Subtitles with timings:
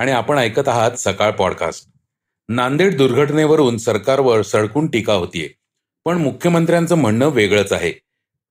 [0.00, 1.84] आणि आपण ऐकत आहात सकाळ पॉडकास्ट.
[2.48, 5.48] नांदेड दुर्घटनेवरून सरकारवर सडकून टीका होतीये.
[6.04, 7.90] पण मुख्यमंत्र्यांचं म्हणणं वेगळंच आहे.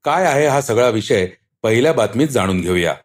[0.03, 1.27] काय आहे हा सगळा विषय
[1.63, 2.95] पहिल्या बातमीत जाणून घेऊया.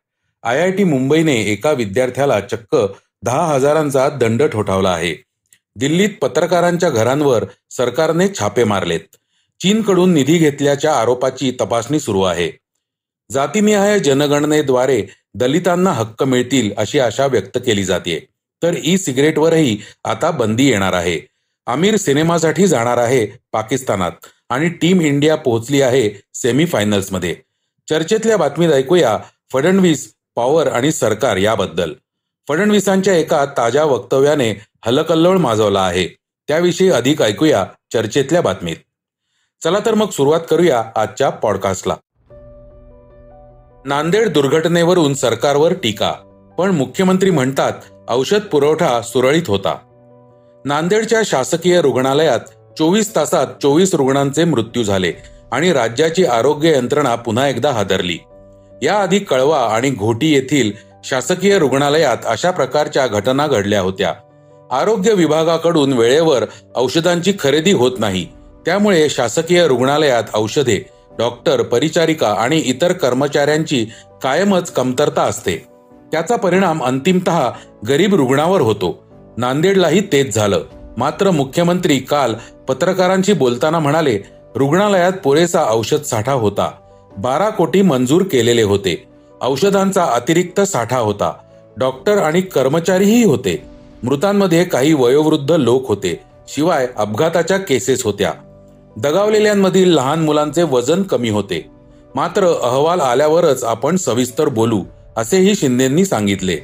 [0.43, 2.77] आय आय टी मुंबईने एका विद्यार्थ्याला चक्क
[3.23, 5.15] दहा हजारांचा दंड ठोठावला आहे.
[5.77, 9.17] दिल्लीत पत्रकारांच्या घरांवर सरकारने छापे मारलेत.
[9.61, 12.51] चीनकडून निधी घेतल्याच्या आरोपाची तपासणी सुरू आहे.
[13.31, 18.34] जातीनिहाय जनगणनेद्वारे दलितांना हक्क मिळतील अशी आशा व्यक्त केली जाते
[18.65, 21.20] तर ई सिगरेटवरही आता बंदी येणार आहे.
[21.67, 24.12] आमिर सिनेमासाठी जाणार आहे पाकिस्तानात
[24.48, 27.37] आणि टीम इंडिया पोहोचली आहे सेमीफायनल्समध्ये.
[27.91, 29.19] चर्चेतल्या बातमीत ऐकूया
[29.53, 31.93] फडणवीस पॉवर आणि सरकार याबद्दल.
[32.48, 34.53] फडणवीसांच्या एका ताज्या वक्तव्याने
[34.87, 36.09] हलकल्लोळ माजवला आहे.
[36.49, 38.77] त्याविषयी अधिक ऐकूया चर्चेतल्या बातमीत.
[39.65, 41.97] चला तर मग सुरुवात करूया आजच्या पॉडकास्टला.
[43.84, 46.15] नांदेड दुर्घटनेवरून सरकारवर टीका
[46.58, 47.72] पण मुख्यमंत्री म्हणतात
[48.08, 49.77] औषध पुरवठा सुरळीत होता.
[50.64, 52.41] नांदेडच्या शासकीय रुग्णालयात
[52.78, 55.12] चोवीस तासात चोवीस रुग्णांचे मृत्यू झाले
[55.52, 58.19] आणि राज्याची आरोग्य यंत्रणा पुन्हा एकदा हादरली.
[58.82, 60.72] याआधी कळवा आणि घोटी येथील
[61.05, 64.14] शासकीय रुग्णालयात अशा प्रकारच्या घटना घडल्या होत्या.
[64.70, 66.44] आरोग्य विभागाकडून वेळेवर
[66.77, 68.27] औषधांची खरेदी होत नाही.
[68.66, 70.88] त्यामुळे शासकीय रुग्णालयात औषधे
[71.19, 73.86] डॉक्टर परिचारिका आणि इतर कर्मचाऱ्यांची
[74.22, 75.73] कायमच कमतरता असते.
[76.15, 77.31] त्याचा परिणाम अंतिमत
[77.89, 79.05] गरीब रुग्णावर होतो.
[79.37, 80.62] नांदेडलाही तेच झालं.
[80.97, 82.34] मात्र मुख्यमंत्री काल
[82.69, 84.19] पत्रकारांशी बोलताना म्हणाले
[84.55, 86.71] रुग्णालयात पुरेसा औषध साठा होता.
[87.19, 89.09] बारा कोटी मंजूर केलेले होते.
[89.43, 91.33] औषधांचा अतिरिक्त साठा होता.
[91.77, 93.67] डॉक्टर आणि कर्मचारीही होते.
[94.03, 96.22] मृतांमध्ये काही वयोवृद्ध लोक होते.
[96.49, 98.33] शिवाय अपघाताच्या केसेस होत्या.
[98.97, 101.71] दगावलेल्यांमधील लहान मुलांचे वजन कमी होते.
[102.15, 104.81] मात्र अहवाल आल्यावरच आपण सविस्तर बोलू.
[105.16, 106.56] असेही शिंदेंनी सांगितले.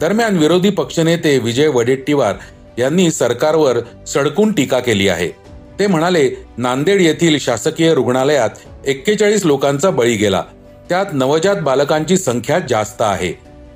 [0.00, 2.34] दरम्यान विरोधी पक्षनेते विजय वडेट्टीवार
[2.78, 5.28] यांनी सरकारवर सडकून टीका केली आहे.
[5.78, 8.50] ते म्हणाले नांदेड येथील शासकीय रुग्णालयात
[8.86, 10.42] एक्केचाळीस लोकांचा बळी गेला.
[10.88, 13.32] त्यात नवजात बालकांची संख्या जास्त आहे.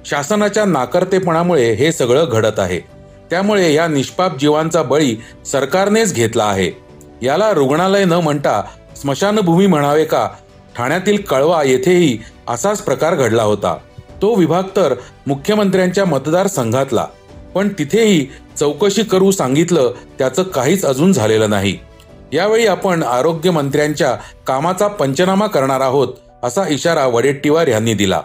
[0.06, 2.80] शासनाच्या नाकर्तेपणामुळे हे सगळं घडत आहे.
[3.30, 6.70] त्यामुळे या निष्पाप जीवांचा बळी सरकारनेच घेतला आहे.
[7.22, 8.62] याला रुग्णालय न म्हणता
[8.96, 10.28] स्मशानभूमी म्हणावे का?
[10.76, 12.18] ठाण्यातील कळवा येथेही
[12.48, 13.76] असाच प्रकार घडला होता.
[14.22, 14.94] तो विभाग तर
[15.26, 17.06] मुख्यमंत्र्यांच्या मतदारसंघातला
[17.54, 18.26] पण तिथेही
[18.58, 21.76] चौकशी करू सांगितलं त्याचं काहीच अजून झालेलं नाही.
[22.32, 24.14] यावेळी आपण आरोग्य मंत्र्यांच्या
[24.46, 26.08] कामाचा पंचनामा करणार आहोत
[26.42, 28.20] असा इशारा वडेट्टीवार यांनी दिला.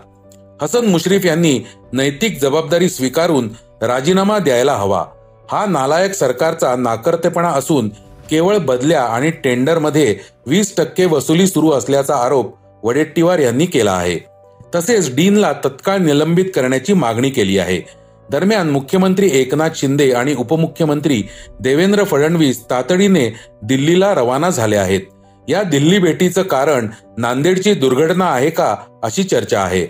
[0.61, 1.59] हसन मुश्रीफ यांनी
[1.93, 3.49] नैतिक जबाबदारी स्वीकारून
[3.81, 5.03] राजीनामा द्यायला हवा.
[5.51, 7.89] हा नालायक सरकारचा नाकर्तेपणा असून
[8.29, 14.17] केवळ बदल्या आणि टेंडरमध्ये वीस टक्के वसुली सुरू असल्याचा आरोप वडेट्टीवार यांनी केला आहे.
[14.75, 17.81] तसेच डीनला तत्काळ निलंबित करण्याची मागणी केली आहे.
[18.31, 21.23] दरम्यान मुख्यमंत्री एकनाथ शिंदे आणि उपमुख्यमंत्री
[21.59, 23.29] देवेंद्र फडणवीस तातडीने
[23.63, 25.01] दिल्लीला रवाना झाले आहेत.
[25.49, 29.85] या दिल्ली भेटीचं कारण नांदेडची दुर्घटना आहे का अशी चर्चा आहे.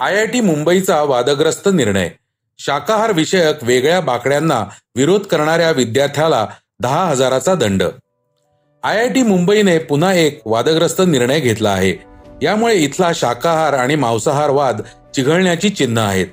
[0.00, 2.10] आय आय टी मुंबईचा वादग्रस्त निर्णय.
[2.58, 4.64] शाकाहार विषयक वेगळ्या बाकड्यांना
[4.96, 6.46] विरोध करणाऱ्या विद्यार्थ्याला
[6.80, 7.82] दहा हजाराचा दंड.
[8.88, 11.94] आय आय टी मुंबईने पुन्हा एक वादग्रस्त निर्णय घेतला आहे.
[12.42, 14.80] यामुळे इथला शाकाहार आणि मांसाहार वाद
[15.14, 16.26] चिघळण्याची चिन्ह आहेत.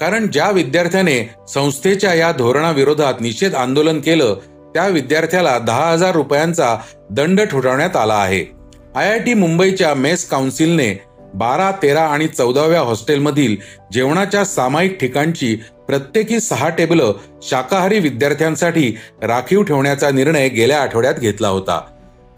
[0.00, 4.34] कारण ज्या विद्यार्थ्याने संस्थेच्या या धोरणाविरोधात निषेध आंदोलन केलं
[4.74, 6.76] त्या विद्यार्थ्याला दहा हजार रुपयांचा
[7.10, 8.52] दंड ठोठावण्यात आला आहे.
[8.96, 11.02] आय आय टी मुंबईच्या मेस काउन्सिलने
[11.34, 13.56] बारा तेरा आणि चौदाव्या हॉस्टेलमधील
[13.92, 17.00] जेवणाच्या सामायिक ठिकाणची प्रत्येकी सहा टेबल
[17.42, 21.80] शाकाहारी विद्यार्थ्यांसाठी राखीव ठेवण्याचा निर्णय गेल्या आठवड्यात घेतला होता.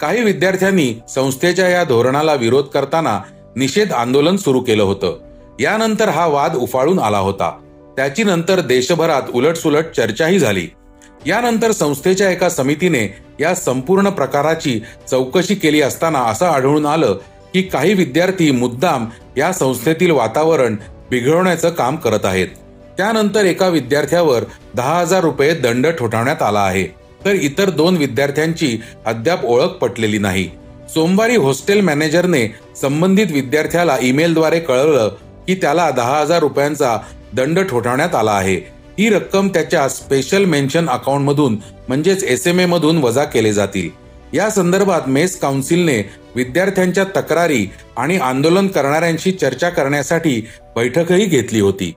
[0.00, 3.20] काही विद्यार्थ्यांनी संस्थेच्या या धोरणाला विरोध करताना
[3.56, 5.18] निषेध आंदोलन सुरू केलं होतं.
[5.60, 7.58] यानंतर हा वाद उफाळून आला होता.
[7.96, 10.68] त्याची नंतर देशभरात उलटसुलट चर्चाही झाली.
[11.26, 14.80] यानंतर संस्थेच्या एका समितीने या संपूर्ण प्रकाराची
[15.10, 17.18] चौकशी केली असताना असं आढळून आलं
[17.54, 19.06] की काही विद्यार्थी मुद्दाम
[19.36, 20.76] या संस्थेतील वातावरण
[21.10, 22.48] बिघडवण्याचं काम करत आहेत.
[22.96, 24.44] त्यानंतर एका विद्यार्थ्यावर
[24.74, 26.84] दहा हजार रुपये दंड ठोठावण्यात आला आहे.
[27.24, 30.48] तर इतर दोन विद्यार्थ्यांची अद्याप ओळख पटलेली नाही.
[30.94, 32.46] सोमवारी हॉस्टेल मॅनेजरने
[32.80, 35.08] संबंधित विद्यार्थ्याला ईमेलद्वारे कळवलं
[35.46, 36.98] की त्याला दहा हजार रुपयांचा
[37.32, 38.54] दंड ठोठावण्यात आला आहे.
[38.98, 41.56] ही रक्कम त्याच्या स्पेशल मेन्शन अकाउंट मधून
[41.88, 43.88] म्हणजेच एस एम ए मधून वजा केले जातील.
[44.36, 45.98] या संदर्भात मेस काउन्सिलने
[46.36, 50.40] विद्यार्थ्यांच्या तक्रारी आणि आंदोलन करणाऱ्यांशी चर्चा करण्यासाठी
[50.76, 51.92] बैठकही घेतली होती.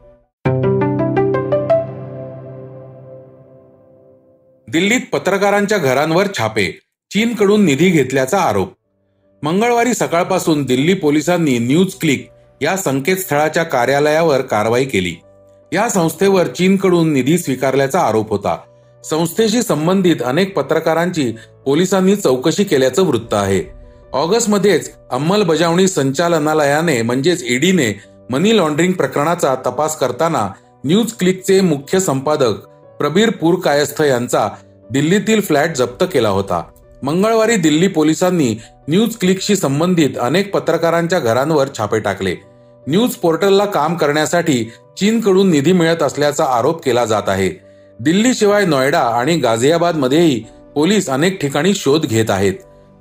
[4.77, 6.79] दिल्लीत पत्रकारांच्या घरांवर छापे
[7.11, 8.73] चीनकडून निधी घेतल्याचा आरोप.
[9.43, 12.29] मंगळवारी सकाळपासून दिल्ली पोलिसांनी न्यूज क्लिक
[12.61, 15.15] या संकेतस्थळाच्या कार्यालयावर कारवाई केली.
[15.73, 18.57] या संस्थेवर चीनकडून निधी स्वीकारल्याचा आरोप होता.
[19.03, 21.31] संस्थेशी संबंधित अनेक पत्रकारांची
[21.65, 23.63] पोलिसांनी चौकशी केल्याचं वृत्त आहे.
[24.13, 30.47] ऑगस्टमध्येच अंमलबजावणी संचालनालयाने म्हणजेच ईडीने मनी लॉन्ड्रिंग प्रकरणाचा तपास करताना
[30.83, 32.67] न्यूज क्लिकचे मुख्य संपादक
[32.99, 34.47] प्रबीर पुरकायस्थ यांचा
[34.91, 36.63] दिल्लीतील फ्लॅट जप्त केला होता.
[37.03, 38.55] मंगळवारी दिल्ली पोलिसांनी
[38.87, 42.35] न्यूज क्लिकशी संबंधित अनेक पत्रकारांच्या घरांवर छापे टाकले.
[42.87, 44.63] न्यूज पोर्टलला काम करण्यासाठी
[44.99, 47.49] चीनकडून निधी मिळत असल्याचा आरोप केला जात आहे.
[47.99, 50.43] दिल्ली शिवाय नोएडा आणि गाझियाबाद मध्येही
[50.75, 52.53] पोलीस अनेक ठिकाणी शोध घेत आहेत.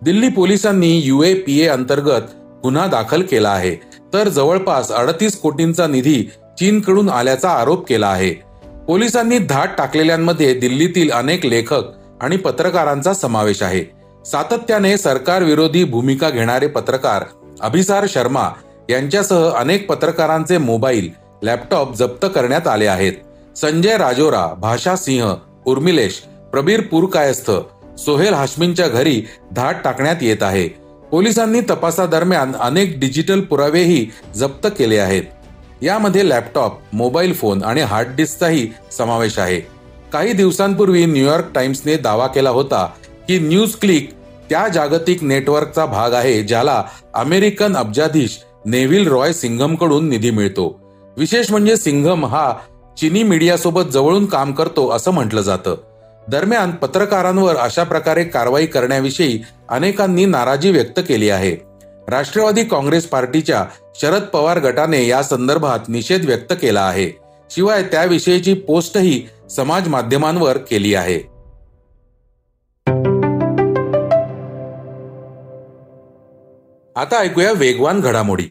[0.02, 2.22] दिल्ली पोलिसांनी युए पी ए अंतर्गत
[2.62, 3.74] गुन्हा दाखल केला आहे.
[4.14, 6.22] तर जवळपास अडतीस कोटींचा निधी
[6.58, 8.45] चीनकडून आल्याचा आरोप केला आहे.
[8.86, 11.82] पोलिसांनी धाड टाकलेल्यांमध्ये दिल्लीतील अनेक लेखक
[12.20, 13.84] आणि पत्रकारांचा समावेश आहे.
[14.24, 17.24] सातत्याने सरकार विरोधी भूमिका घेणारे पत्रकार
[17.60, 18.48] अभिसार शर्मा
[18.90, 21.10] यांच्यासह अनेक पत्रकारांचे मोबाईल
[21.42, 23.12] लॅपटॉप जप्त करण्यात आले आहेत.
[23.56, 25.34] संजय राजोरा भाषा सिंह
[25.66, 26.22] उर्मिलेश
[26.52, 27.50] प्रबीर पुरकायस्थ
[27.98, 29.22] सोहेल हाशमींच्या घरी
[29.52, 30.68] धाड टाकण्यात येत आहे.
[31.10, 34.06] पोलिसांनी तपासादरम्यान अनेक डिजिटल पुरावेही
[34.36, 35.22] जप्त केले आहेत.
[35.82, 38.68] यामध्ये लॅपटॉप मोबाईल फोन आणि हार्ड डिस्कचाही
[38.98, 39.60] समावेश आहे.
[40.12, 42.84] काही दिवसांपूर्वी न्यूयॉर्क टाइम्सने दावा केला होता
[43.28, 44.10] की न्यूज क्लिक
[44.50, 46.84] त्या जागतिक नेटवर्कचा भाग आहे ज्याला
[47.14, 50.80] अमेरिकन अब्जाधीश नेव्हिल रॉय सिंघमकडून निधी मिळतो.
[51.16, 52.54] विशेष म्हणजे सिंघम हा
[52.98, 55.76] चिनी मीडियासोबत जवळून काम करतो असं म्हटलं जातं.
[56.28, 61.56] दरम्यान पत्रकारांवर अशा प्रकारे कारवाई करण्याविषयी अनेकांनी नाराजी व्यक्त केली आहे.
[62.08, 63.64] राष्ट्रवादी काँग्रेस पार्टीच्या
[64.00, 67.18] शरद पवार गटाने या संदर्भात निषेध व्यक्त केला आहे.
[67.50, 71.18] शिवाय त्याविषयीची पोस्टही समाज माध्यमांवर केली आहे.
[76.96, 78.44] आता ऐकूया वेगवान घडामोडी.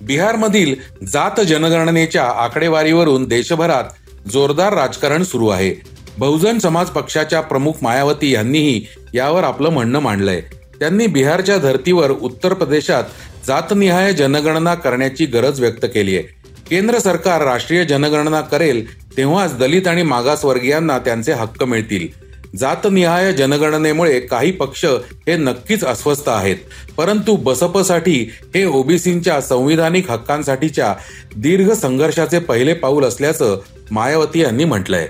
[0.00, 0.74] बिहारमधील
[1.06, 3.84] जात जनगणनेच्या आकडेवारीवरून देशभरात
[4.28, 5.74] जोरदार राजकारण सुरू आहे.
[6.18, 10.42] बहुजन समाज पक्षाच्या प्रमुख मायावती यांनीही यावर आपलं म्हणणं मांडलंय.
[10.80, 13.04] त्यांनी बिहारच्या धर्तीवर उत्तर प्रदेशात
[13.46, 16.24] जातनिहाय जनगणना करण्याची गरज व्यक्त केली आहे.
[16.70, 22.08] केंद्र सरकार राष्ट्रीय जनगणना करेल तेव्हाच दलित आणि मागासवर्गीयांना त्यांचे हक्क मिळतील.
[22.56, 24.84] जातनिहाय जनगणनेमुळे काही पक्ष
[25.26, 26.56] हे नक्कीच अस्वस्थ आहेत.
[26.96, 30.94] परंतु बसपसाठी हे ओबीसींच्या संविधानिक हक्कांसाठीच्या
[31.36, 33.60] दीर्घ संघर्षाचे पहिले पाऊल असल्याचं
[33.90, 35.08] मायावती यांनी म्हटलंय.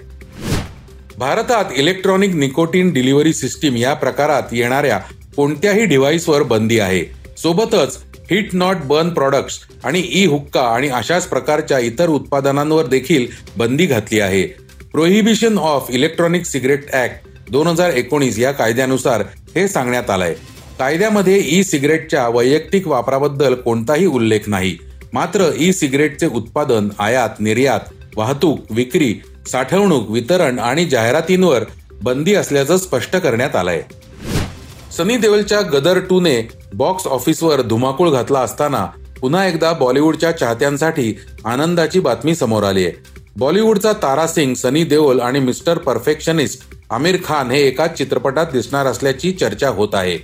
[1.19, 5.01] भारतात इलेक्ट्रॉनिक निकोटीन डिलिव्हरी सिस्टीम या प्रकारात येणाऱ्या
[5.37, 7.05] कोणत्याही डिव्हाइसवर बंदी आहे.
[7.37, 7.99] सोबतच
[8.31, 14.21] हिट नॉट बर्न प्रॉडक्ट्स आणि ई हुक्का आणि अशाच प्रकारच्या इतर उत्पादनांवर देखील बंदी घातली
[14.21, 14.43] आहे.
[14.93, 19.21] Prohibition of electronic cigarette act दोन हजार एकोणीस या कायद्यानुसार
[19.57, 20.35] हे सांगण्यात आलंय.
[20.79, 24.77] कायद्यामध्ये ई सिगरेटच्या वैयक्तिक वापराबद्दल कोणताही उल्लेख नाही.
[25.13, 27.81] मात्र ई सिगरेटचे उत्पादन आयात निर्यात
[28.17, 29.15] वाहतूक विक्री
[29.47, 31.65] साठवणूक वितरण आणि जाहिरातींवर
[32.03, 33.83] बंदी असल्याचं स्पष्ट करण्यात आलंय.
[34.97, 36.41] सनी देओलच्या गदर टू ने
[36.75, 38.85] बॉक्स ऑफिसवर धुमाकूळ घातला असताना
[39.21, 42.93] पुन्हा एकदा बॉलिवूडच्या चाहत्यांसाठी आनंदाची बातमी समोर आली आहे.
[43.39, 49.33] बॉलिवूडचा तारा सिंग सनी देओल आणि मिस्टर परफेक्शनिस्ट आमिर खान हे एकाच चित्रपटात दिसणार असल्याची
[49.33, 50.17] चर्चा होत आहे.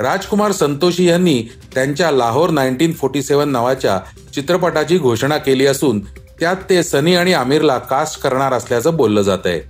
[0.00, 1.40] राजकुमार संतोषी यांनी
[1.74, 3.98] त्यांच्या लाहोर नाईन्टीन फोर्टी सेव्हन नावाच्या
[4.34, 6.00] चित्रपटाची घोषणा केली असून
[6.40, 9.60] त्यात ते सनी आणि आमिरला कास्ट करणार असल्याचं बोललं जात आहे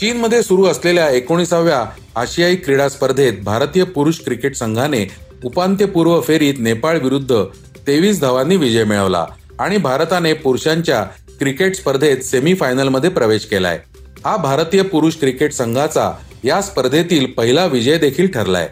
[0.00, 1.84] चीनमध्ये सुरू असलेल्या एकोणीसाव्या
[2.16, 5.06] आशियाई क्रीडा स्पर्धेत भारतीय पुरुष क्रिकेट संघाने
[5.44, 7.44] उपांत्यपूर्व फेरीत नेपाळ विरुद्ध
[7.86, 9.26] तेवीस धावांनी विजय मिळवला
[9.58, 11.02] आणि भारताने पुरुषांच्या
[11.38, 13.78] क्रिकेट स्पर्धेत सेमीफायनलमध्ये प्रवेश केलाय.
[14.24, 16.10] हा भारतीय पुरुष क्रिकेट संघाचा
[16.44, 18.68] या स्पर्धेतील पहिला विजय देखील ठरलाय.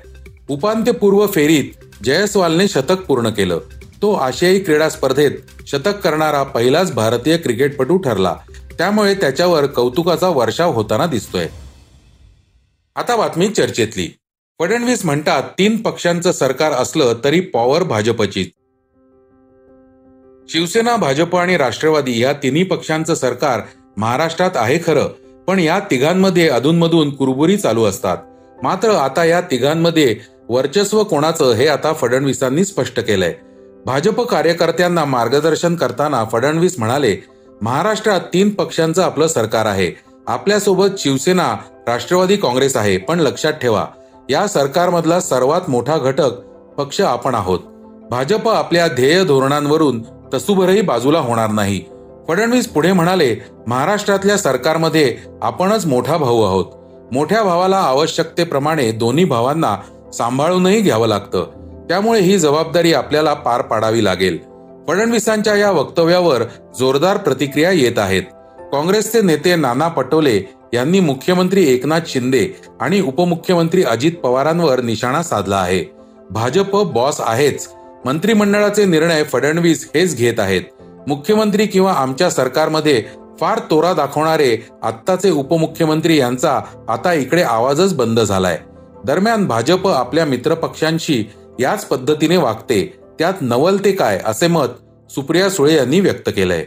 [0.48, 1.64] उपांत्यपूर्व फेरीत
[2.04, 3.58] जयस्वालने शतक पूर्ण केलं.
[4.02, 5.30] तो आशियाई क्रीडा स्पर्धेत
[5.66, 8.34] शतक करणारा पहिलाच भारतीय क्रिकेटपटू ठरला.
[8.78, 11.46] त्यामुळे त्याच्यावर कौतुकाचा वर्षाव होताना दिसतोय.
[12.96, 14.06] आता बातमी चर्चेतली.
[14.60, 18.50] फडणवीस म्हणतात तीन पक्षांचं सरकार असलं तरी पॉवर भाजपचीच.
[20.48, 23.60] शिवसेना भाजप आणि राष्ट्रवादी या तिन्ही पक्षांचं सरकार
[23.96, 25.08] महाराष्ट्रात आहे खरं
[25.46, 28.16] पण या तिघांमध्ये अधूनमधून कुरबुरी चालू असतात.
[28.62, 30.16] मात्र आता या तिघांमध्ये
[30.48, 33.34] वर्चस्व कोणाचं हे आता फडणवीसांनी स्पष्ट केलंय.
[33.86, 37.16] भाजप कार्यकर्त्यांना मार्गदर्शन करताना फडणवीस म्हणाले
[37.62, 39.92] महाराष्ट्रात तीन पक्षांचं आपलं सरकार आहे.
[40.26, 41.56] आपल्यासोबत शिवसेना
[41.88, 43.86] राष्ट्रवादी काँग्रेस आहे पण लक्षात ठेवा
[44.30, 46.30] या सरकारमधला सर्वात मोठा घटक
[46.78, 47.58] पक्ष आपण आहोत.
[48.10, 50.02] भाजप आपल्या ध्येय धोरणांवरून
[50.34, 51.80] तसुभरही बाजूला होणार नाही.
[52.28, 53.36] फडणवीस पुढे म्हणाले
[53.66, 56.64] महाराष्ट्रातल्या सरकारमध्ये आपणच मोठा भाऊ आहोत.
[57.12, 59.76] मोठ्या भावाला आवश्यकतेप्रमाणे दोन्ही भावांना
[60.12, 61.46] सांभाळूनही घ्यावं लागतं.
[61.88, 64.38] त्यामुळे ही जबाबदारी आपल्याला पार पाडावी लागेल.
[64.88, 66.42] फडणवीसांच्या या वक्तव्यावर
[66.78, 68.22] जोरदार प्रतिक्रिया येत आहेत.
[68.72, 72.48] काँग्रेसचे नेते नाना पटोले यांनी मुख्यमंत्री एकनाथ शिंदे
[72.80, 75.84] आणि उपमुख्यमंत्री अजित पवारांवर निशाणा साधला आहे.
[76.30, 77.68] भाजप बॉस आहेच.
[78.04, 80.62] मंत्रिमंडळाचे निर्णय फडणवीस हेच घेत आहेत.
[81.08, 83.04] मुख्यमंत्री किंवा आमच्या सरकारमध्ये
[83.40, 88.58] फार तोरा दाखवणारे आत्ताचे उपमुख्यमंत्री यांचा आता इकडे आवाजच बंद झालाय.
[89.04, 91.24] दरम्यान भाजप आपल्या मित्रपक्षांशी
[91.60, 92.98] याच पद्धतीने वागते.
[93.18, 94.66] त्यात नवल ते काय असे मत
[95.10, 96.66] सुप्रिया सुळे यांनी व्यक्त केलंय.